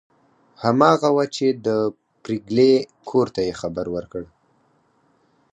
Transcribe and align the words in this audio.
هماغه 0.63 1.09
وه 1.15 1.25
چې 1.35 1.47
د 1.65 1.67
پريګلې 2.23 2.73
کور 3.09 3.27
ته 3.35 3.41
یې 3.47 3.53
خبر 3.61 3.85
ورکړ 3.95 4.23